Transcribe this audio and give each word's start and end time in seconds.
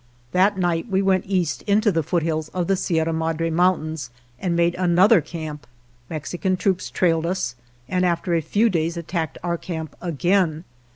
B 0.01 0.07
That 0.31 0.57
night 0.57 0.87
we 0.89 1.03
went 1.03 1.25
east 1.27 1.61
into 1.67 1.91
the 1.91 2.01
foothills 2.01 2.49
of 2.55 2.65
the 2.65 2.75
Sierra 2.75 3.13
Madre 3.13 3.51
Mountains 3.51 4.09
and 4.39 4.55
made 4.55 4.73
another 4.73 5.21
camp. 5.21 5.67
Mexican 6.09 6.57
troops 6.57 6.89
trailed 6.89 7.27
us, 7.27 7.53
and 7.87 8.03
after 8.03 8.33
a 8.33 8.41
few 8.41 8.67
days 8.67 8.97
attacked 8.97 9.37
our 9.43 9.59
camp 9.59 9.95
again. 10.01 10.63